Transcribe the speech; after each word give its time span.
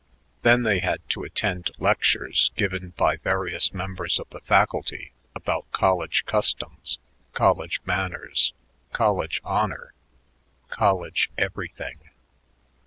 Then 0.41 0.63
they 0.63 0.79
had 0.79 1.07
to 1.09 1.21
attend 1.23 1.69
lectures 1.77 2.49
given 2.55 2.89
by 2.97 3.17
various 3.17 3.71
members 3.71 4.17
of 4.19 4.27
the 4.31 4.39
faculty 4.39 5.11
about 5.35 5.71
college 5.71 6.25
customs, 6.25 6.97
college 7.33 7.79
manners, 7.85 8.51
college 8.93 9.41
honor, 9.43 9.93
college 10.69 11.29
everything. 11.37 11.99